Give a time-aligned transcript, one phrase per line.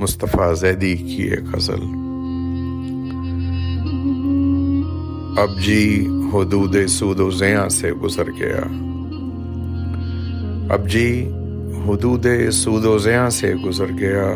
[0.00, 1.82] مصطفیٰ زیدی کی ایک غزل۔
[5.40, 8.60] اب جی حدود سود و زیاں سے گزر گیا۔
[10.74, 11.30] اب جی
[11.86, 14.26] حدود سود و زیاں سے گزر گیا۔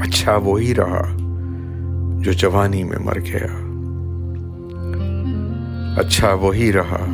[0.00, 1.16] اچھا وہی رہا
[2.20, 3.66] جو جوانی میں مر گیا۔
[6.00, 7.06] اچھا وہی رہا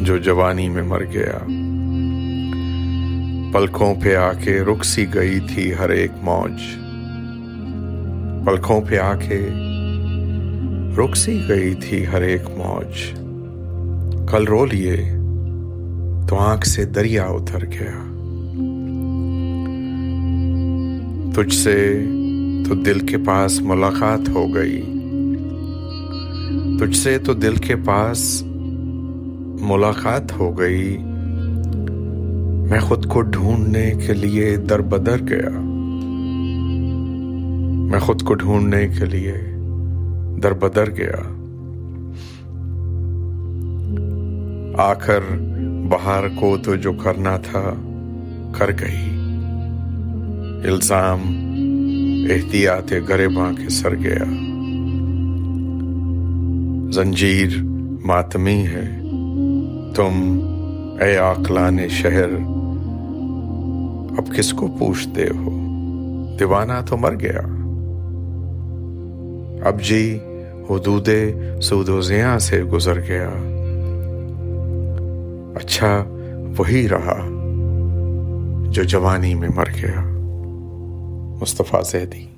[0.00, 1.38] جو جوانی میں مر گیا۔
[3.52, 6.62] پلکوں پہ آ کے رک سی گئی تھی ہر ایک موج۔
[8.46, 9.48] پلکوں پہ آ کے
[10.98, 13.10] رک سی گئی تھی ہر ایک موج۔
[14.30, 14.96] کل رو لیے
[16.28, 18.08] تو آنکھ سے دریا اتر گیا۔
[21.34, 22.04] تجھ سے
[22.68, 24.82] تو دل کے پاس ملاقات ہو گئی۔
[26.80, 28.42] تجھ سے تو دل کے پاس
[29.60, 30.98] ملاقات ہو گئی۔
[32.72, 35.50] میں خود کو ڈھونڈنے کے لیے در بدر گیا۔
[37.90, 39.34] میں خود کو ڈھونڈنے کے لیے
[40.42, 41.16] در بدر گیا۔
[44.82, 45.20] آخر
[45.88, 47.74] بہار کو تو جو کرنا تھا
[48.52, 49.16] کر گئی۔
[50.64, 51.22] الزام
[52.30, 54.24] احتیاط گریباں کے سر گیا۔
[56.92, 57.62] زنجیر
[58.04, 59.00] ماتمی ہے۔
[59.94, 60.40] تم
[61.00, 62.28] اے آکلان شہر
[64.18, 65.48] اب کس کو پوچھتے ہو؟
[66.38, 67.40] دیوانہ تو مر گیا۔
[69.68, 70.18] اب جی
[70.70, 71.08] حدود
[71.62, 73.30] سود و زیاں سے گزر گیا۔
[75.54, 76.04] اچھا
[76.58, 77.28] وہی رہا
[78.70, 80.00] جو جوانی میں مر گیا۔
[81.40, 82.31] مصطفیٰ زیدی